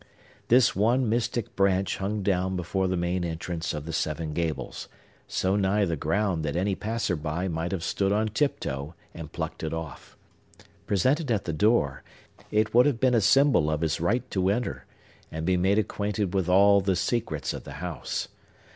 This 0.47 0.75
one 0.75 1.07
mystic 1.07 1.55
branch 1.55 1.97
hung 1.97 2.23
down 2.23 2.55
before 2.55 2.87
the 2.87 2.97
main 2.97 3.23
entrance 3.23 3.71
of 3.71 3.85
the 3.85 3.93
Seven 3.93 4.33
Gables, 4.33 4.87
so 5.27 5.55
nigh 5.55 5.85
the 5.85 5.95
ground 5.95 6.43
that 6.43 6.55
any 6.55 6.73
passer 6.73 7.15
by 7.15 7.47
might 7.47 7.71
have 7.71 7.83
stood 7.83 8.11
on 8.11 8.29
tiptoe 8.29 8.95
and 9.13 9.31
plucked 9.31 9.61
it 9.61 9.75
off. 9.75 10.17
Presented 10.87 11.29
at 11.29 11.45
the 11.45 11.53
door, 11.53 12.01
it 12.49 12.73
would 12.73 12.87
have 12.87 12.99
been 12.99 13.13
a 13.13 13.21
symbol 13.21 13.69
of 13.69 13.81
his 13.81 14.01
right 14.01 14.27
to 14.31 14.49
enter, 14.49 14.85
and 15.31 15.45
be 15.45 15.55
made 15.55 15.77
acquainted 15.77 16.33
with 16.33 16.49
all 16.49 16.81
the 16.81 16.95
secrets 16.95 17.53
of 17.53 17.63
the 17.63 17.73
house. 17.73 18.27